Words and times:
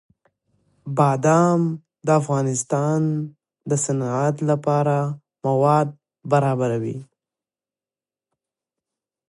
بادام 0.97 1.61
د 2.05 2.07
افغانستان 2.21 3.01
د 3.69 3.71
صنعت 3.85 4.35
لپاره 4.49 4.95
مواد 5.45 5.87
برابروي. 6.31 6.97